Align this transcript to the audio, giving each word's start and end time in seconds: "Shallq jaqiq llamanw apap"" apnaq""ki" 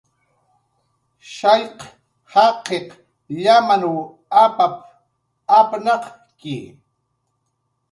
"Shallq 1.33 1.77
jaqiq 2.31 2.87
llamanw 3.41 3.89
apap"" 4.43 4.73
apnaq""ki" 5.57 6.55